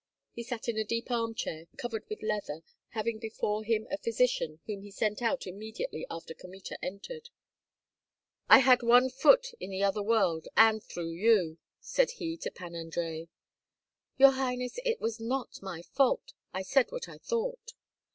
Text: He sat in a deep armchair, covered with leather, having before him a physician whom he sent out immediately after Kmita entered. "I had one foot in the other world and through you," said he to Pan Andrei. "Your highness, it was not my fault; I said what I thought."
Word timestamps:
He 0.31 0.41
sat 0.41 0.67
in 0.67 0.79
a 0.79 0.83
deep 0.83 1.11
armchair, 1.11 1.67
covered 1.77 2.09
with 2.09 2.23
leather, 2.23 2.63
having 2.89 3.19
before 3.19 3.63
him 3.63 3.85
a 3.91 3.99
physician 3.99 4.59
whom 4.65 4.81
he 4.81 4.89
sent 4.89 5.21
out 5.21 5.45
immediately 5.45 6.07
after 6.09 6.33
Kmita 6.33 6.83
entered. 6.83 7.29
"I 8.49 8.61
had 8.61 8.81
one 8.81 9.11
foot 9.11 9.51
in 9.59 9.69
the 9.69 9.83
other 9.83 10.01
world 10.01 10.47
and 10.57 10.83
through 10.83 11.11
you," 11.11 11.59
said 11.81 12.09
he 12.17 12.35
to 12.37 12.49
Pan 12.49 12.73
Andrei. 12.73 13.27
"Your 14.17 14.31
highness, 14.31 14.79
it 14.83 14.99
was 14.99 15.19
not 15.19 15.61
my 15.61 15.83
fault; 15.83 16.33
I 16.51 16.63
said 16.63 16.91
what 16.91 17.07
I 17.07 17.19
thought." 17.19 17.73